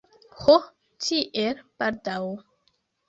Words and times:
Ho, 0.43 0.53
tiel 1.07 1.61
baldaŭ! 1.83 2.19